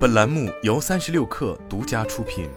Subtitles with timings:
[0.00, 2.48] 本栏目由三十六氪独家出品。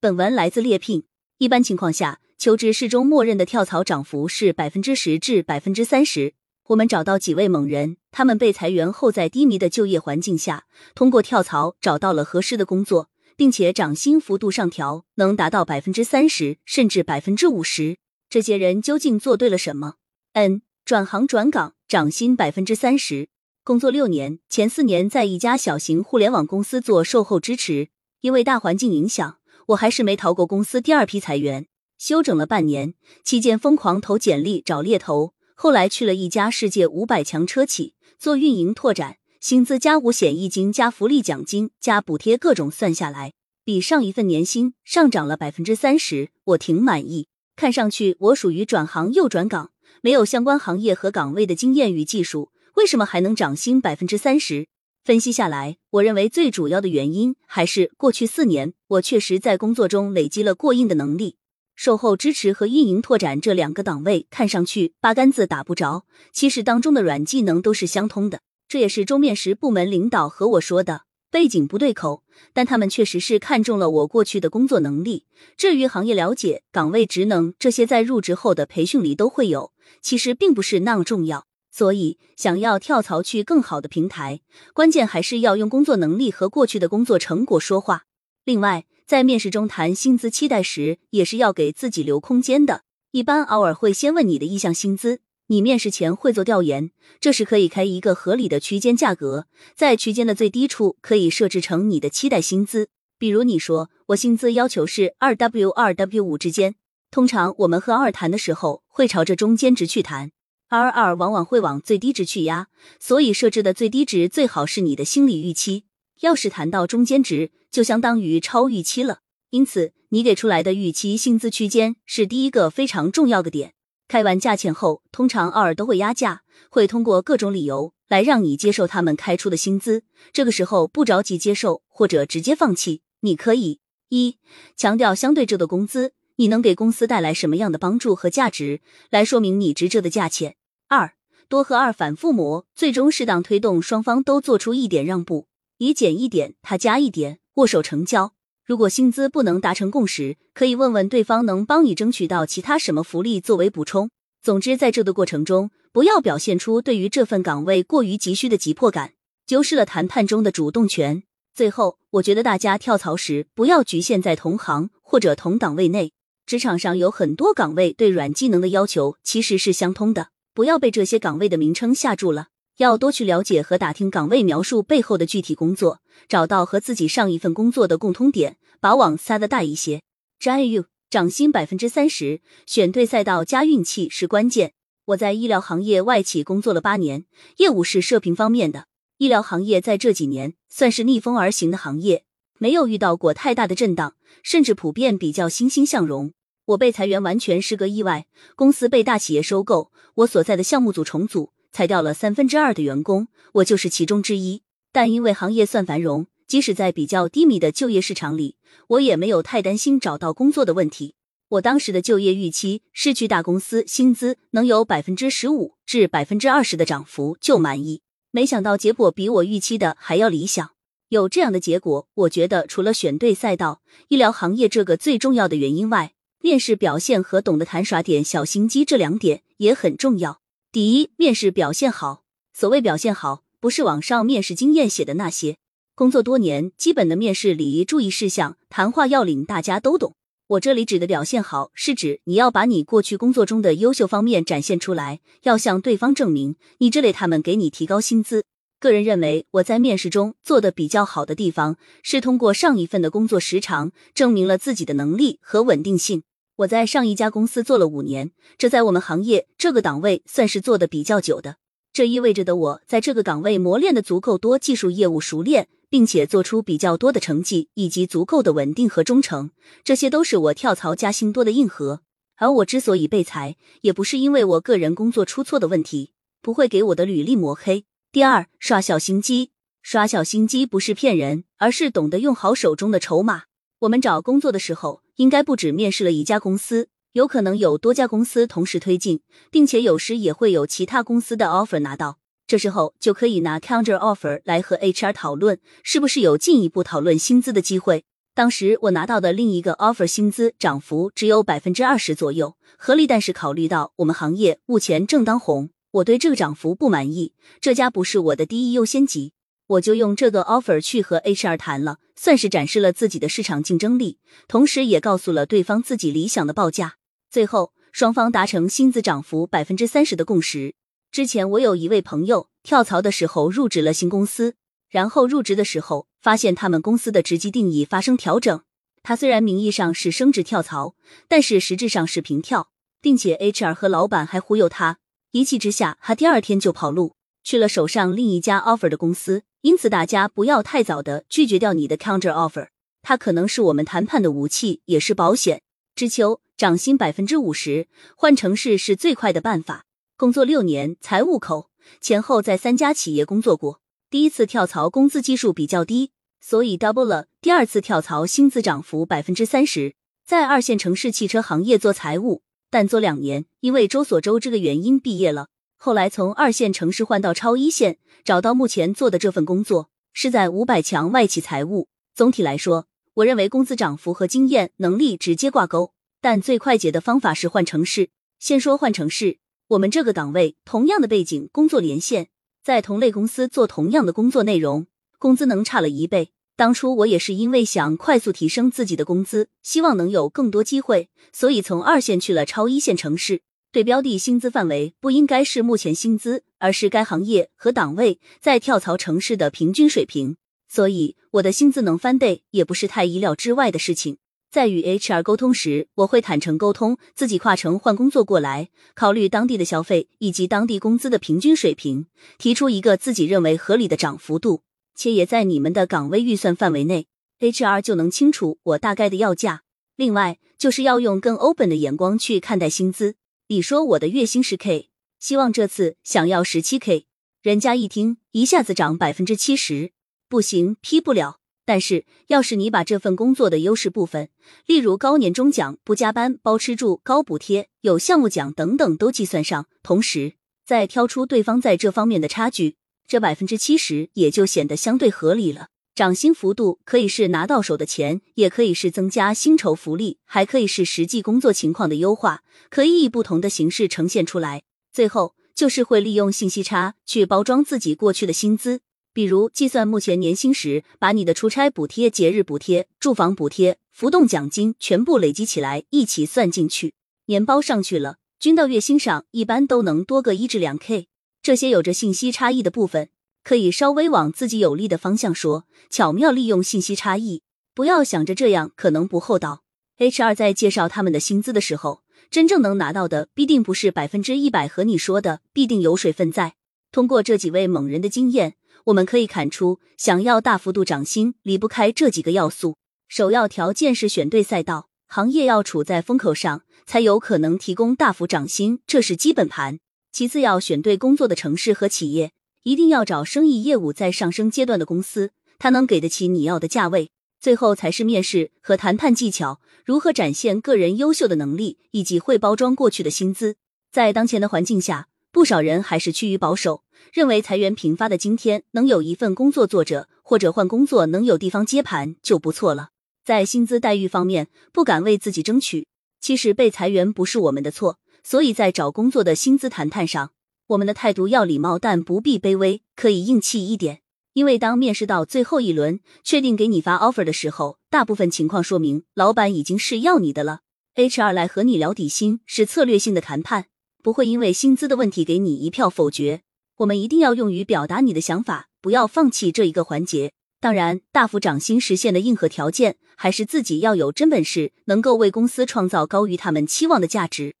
[0.00, 1.04] 本文来自猎聘。
[1.38, 6.34] 一般情况下，求职适中默认的跳槽涨幅是百分之十至百分之三十。
[6.70, 10.64] 我们找到几位猛人，他们被裁员后，在低迷的就业环境下，
[10.96, 17.98] 通过跳槽找到了合适的工作，并且涨薪幅度上调能达到百分之三十甚至百分之五十。
[18.28, 19.94] 这些人究竟做对了什么
[20.32, 21.74] ？N 转行转岗。
[21.88, 23.28] 涨薪百分之三十，
[23.64, 27.88] 工作六年，前四年在一家小型互联网公司做售后支持。
[28.20, 31.66] 因为大环境影响，我还是没逃过公司第二批裁员。
[31.98, 35.34] 休整了半年，期间疯狂投简历找猎头。
[35.56, 43.32] 后来去了一家世界五百强车企做运营拓展，薪资加五险一金加福利奖金加补贴，各种算下来，
[43.64, 47.26] 比上一份年薪上涨了百分之三十，我挺满意。
[47.56, 49.70] 看上去我属于转行又转岗。
[50.06, 54.68] 没有相关行业和岗位的经验与技术，为什么还能涨薪百分之三十？
[55.02, 61.38] 分析下来，我认为最主要的原因还是过去四年我确实在工作中累积了过硬的能力。
[61.74, 68.42] 售后支持和运营拓展这两个岗位看上去八竿子打不着，其实当中的软技能都是相通的。
[68.68, 71.02] 这也是周面时部门领导和我说的。
[71.30, 75.24] 背景不对口，但他们确实是看中了我过去的工作能力。
[75.56, 81.46] 至于行业了解、岗位职能这些，在入职后的培训里都会有，其实并不是那么重要。
[81.70, 84.40] 所以，想要跳槽去更好的平台，
[84.72, 88.04] 关键还是要用工作能力和过去的工作成果说话。
[88.44, 92.82] 另外，在面试中谈薪资期待时，也是要给自己留空间的。
[93.10, 95.20] 一般偶尔会先问你的意向薪资。
[95.48, 102.88] 你面试前会做调研，这时可以开一个合理的区间价格，在区间的最低处可以设置成你的期待薪资。
[103.18, 106.74] 比如你说我薪资要求是二 W 二 W 五之间，
[107.10, 110.32] 通常我们和二谈的时候会朝着中间值去谈，
[110.68, 112.66] 而二往往会往最低值去压，
[112.98, 115.84] 所以设置的最低值最好是你的心理预期。
[116.22, 119.20] 要是谈到中间值，就相当于超预期了。
[119.50, 123.74] 因此，你给出来的预期薪资区间是第一个非常重要的点。
[124.08, 130.04] 开完价钱后，通常二都会压价，会通过各种理由来让你接受他们开出的薪资。
[130.32, 134.38] 这个时候不着急接受或者直接放弃，你可以一
[134.76, 138.80] 强调相对这个工资，你能给公司带来什么样的帮助和价值，
[139.10, 140.54] 来说明你值这的价钱。
[140.88, 141.14] 二
[141.48, 148.35] 多和二反复磨，最终适当推动双方都做出一点让步，以减一点，他加一点，握手成交。
[148.66, 154.10] 如果薪资不能达成共识，可以问问对方能帮你争取到其他什么福利作为补充。
[154.42, 159.12] 总之，在这个过程中，不要表现出对于这份岗位过于急需的急迫感，
[159.46, 161.22] 丢失了谈判中的主动权。
[161.54, 166.12] 最后，我觉得大家跳槽时不要局限在同行或者同岗位内，
[166.44, 172.48] 职场上有很多岗位对软技能的要求其实是相通的，不要被这些岗位的名称吓住了。
[172.78, 180.02] 要多去了解和打听岗位描述背后的具体工作，找到和自己上一份工作的共通点，把网撒的大一些。
[180.38, 184.74] J U 涨薪百分之三十，选对赛道加运气是关键。
[185.06, 187.24] 我在医疗行业外企工作了八年，
[187.56, 188.86] 业务是射频方面的。
[189.16, 192.24] 医疗行业在这几年算是逆风而行的行业，
[192.58, 196.34] 没有遇到过太大的震荡，甚至普遍比较欣欣向荣。
[196.66, 201.52] 我被裁员完全是个意外，公司被大企业收购，我所在的项目组重组。
[201.76, 204.62] 裁掉了三分之二的员工，我就是其中之一。
[204.92, 208.56] 但因为行业算繁荣，即使在比较低迷的就业市场里，
[208.88, 211.16] 我也没有太担心找到工作的问题。
[211.50, 218.00] 我当时的就业预期是去大公司，薪资能有百分之十五至百分之二十的涨幅就满意。
[218.30, 220.70] 没想到结果比我预期的还要理想。
[221.10, 230.40] 有这样的结果，我觉得除了选对赛道、医疗行业这个最重要的原因外，面试表现和懂得谈耍点小心机这两点也很重要。
[230.76, 232.24] 第一，面试表现好。
[232.52, 235.56] 所谓表现好，不是网上面试经验写的那些。
[235.94, 240.14] 工作多年，基本的面试礼仪注意事项、谈话要领，大家都懂。
[240.48, 248.44] 我这里指的表现好，是指你要把你过去工作中的优秀方面展现出来，要向对方证明你这类他们给你提高薪资。
[248.78, 256.22] 个人认为，我在面试中做的比较好的地方，是通过上一份的工作时长，证明了自己的能力和稳定性。
[256.56, 261.56] 我在上一家公司做了五年，这在我们行业这个岗位算是做的比较久的。
[261.92, 269.50] 这意味着的我在这个岗位磨练的足够多，技术业务熟练，并且做出比较多的成绩，以及足够的稳定和忠诚，
[269.84, 272.00] 这些都是我跳槽加薪多的硬核。
[272.36, 277.84] 而我之所以被裁，也不是因为我个人工作出错的问题，不会给我的履历抹黑。
[278.10, 279.50] 第二，耍小心机，
[279.82, 283.42] 耍小心机不是骗人，而是懂得用好手中的筹码。
[283.80, 285.02] 我们找工作的时候。
[285.16, 289.20] 应该不止面试了一家公司，有可能有多家公司同时推进，
[289.50, 292.18] 并且有时也会有其他公司的 offer 拿到。
[292.46, 298.04] 这时候就可以拿 counter offer 来和 HR 讨论，是不是有进一步讨论薪资的机会。
[298.34, 303.06] 当时我拿到的另一个 offer 薪资涨幅只有百分之二十左右，合理。
[303.06, 309.32] 但是考虑到我们行业目前正当红，我对这个涨幅不满意，这家不是我的第一优先级，
[309.68, 316.96] 我就用这个 offer 去和 HR 谈了，算是展示了自己的市场竞争力，同时也告诉了对方自己理想的报价。
[317.30, 320.74] 最后双方达成薪资涨幅百分之三十的共识。
[321.10, 324.54] 之前我有一位朋友跳槽的时候入职了新公司，
[324.88, 328.62] 然后入职的时候发现他们公司的职级定义发生调整。
[329.02, 330.94] 他虽然名义上是升职跳槽，
[331.26, 332.70] 但是实质上是平跳，
[333.00, 334.98] 并且 HR 和老板还忽悠他。
[335.32, 339.42] 一气之下，他第二天就跑路去了手上另一家 offer 的公司。
[339.66, 342.68] 因此，大家不要太早的拒绝掉你的 counter offer，
[343.02, 345.60] 它可能是我们谈判的武器，也是保险。
[345.96, 349.84] 知秋涨薪百分之五十，换城市是最快的办法。
[350.16, 351.70] 工作六年，财务口
[352.00, 353.80] 前后在三家企业工作过。
[354.08, 357.26] 第一次跳槽工资基数比较低，所以 double 了。
[357.40, 365.48] 第二次跳槽薪资涨幅百分之三十，在二线城市汽车行业做财务，但做两年，因为周所周这个原因毕业了。
[365.76, 371.88] 后来从二线城市换到超一线，找到目前做的这份工作，是在五百强外企财务。
[372.14, 378.10] 总体来说，我认为工资涨幅和经验能力直接挂钩，但最快捷的方法是换城市。
[378.38, 379.38] 先说换城市。
[379.68, 382.28] 我们这个岗位同样的背景，工作连线，
[382.62, 384.86] 在同类公司做同样的工作内容，
[385.18, 386.30] 工资能差了一倍。
[386.56, 393.42] 当初我也是因为想快速提升自己的工资，希望能有更多机会，所以从二线去了超一线城市。
[393.76, 400.38] 对标的薪资范围不应该是目前薪资，而是该行业和岗位在跳槽城市的平均水平。
[400.66, 404.16] 所以我的薪资能翻倍，也不是太意料之外的事情。
[404.50, 412.06] 在与 HR 沟通时，我会坦诚沟通自己跨城换工作过来，考虑当地的消费以及当地工资的平均水平，
[412.38, 414.62] 提出一个自己认为合理的涨幅度，
[414.94, 417.08] 且也在你们的岗位预算范围内
[417.40, 419.64] ，HR 就能清楚我大概的要价。
[419.96, 423.16] 另外，就是要用更 open 的眼光去看待薪资。
[423.48, 424.90] 你说我的月薪十 K，
[425.20, 427.06] 希望这次想要十七 K，
[427.40, 429.92] 人家一听一下子涨百分之七十，
[430.28, 431.38] 不行，批不了。
[431.64, 434.30] 但是，要是你把这份工作的优势部分，
[434.66, 440.34] 例如高年终奖、不加班、包吃住、高补贴、有项目奖等等都计算上，同时
[440.64, 442.74] 再挑出对方在这方面的差距，
[443.06, 445.68] 这百分之七十也就显得相对合理了。
[445.96, 454.64] 涨薪幅度可以是拿到手的钱，也可以是增加薪酬福利，还可以是实际工作情况的优化，可以以不同的形式呈现出来。
[454.92, 458.82] 最后就是会利用信息差去包装自己过去的薪资。
[459.14, 466.92] 比如计算目前年薪时，把你的出差补贴、节日补贴、住房补贴、浮动奖金全部累积起来一起算进去，
[467.24, 471.06] 年包上去了，均到月薪上，一般都能多个一至两 K。
[471.40, 473.08] 这些有着信息差异的部分，
[473.46, 477.42] 可以稍微往自己有利的方向说，巧妙利用信息差异，
[477.76, 479.62] 不要想着这样可能不厚道。
[479.98, 486.54] HR 在介绍他们的薪资的时候，真正能拿到的必定不是百分之一百和你说的必定有水分在。
[486.90, 488.56] 通过这几位猛人的经验。
[488.86, 492.76] 我们可以看出，想要大幅度涨薪，离不开这几个要素。
[493.06, 499.78] 首要条件是选对赛道，行业要处在风口上，才有可能提供大幅涨薪，这是基本盘。
[500.10, 502.32] 其次要选对工作的城市和企业，
[502.66, 507.10] 一定要找生意业务在上升阶段的公司，他能给得起你要的价位。
[507.38, 513.54] 最后才是面试和谈判技巧，如何展现个人优秀的能力，以及会包装过去的薪资。
[513.92, 515.06] 在当前的环境下。
[515.30, 522.88] 不少人还是趋于保守，认为裁员频发的今天能有一份工作做着，或者换工作能有地方接盘就不错了。
[523.22, 525.86] 在薪资待遇方面，不敢为自己争取。
[526.22, 530.32] 其实被裁员不是我们的错，所以在找工作的薪资谈判上，
[530.68, 534.00] 我们的态度要礼貌，但不必卑微，可以硬气一点。
[534.32, 540.60] 因为当面试到最后一轮，确定给你发 offer 的时候，大部分情况说明老板已经是要你的了。
[540.94, 543.66] HR 来和你聊底薪是策略性的谈判。
[544.02, 546.42] 不会因为薪资的问题给你一票否决。
[546.76, 550.30] 我们一定要用于表达你的想法，不要放弃这一个环节。
[550.60, 557.55] 当然，大幅涨薪实现的硬核条件，还是自己要有真本事，能够为公司创造高于他们期望的价值。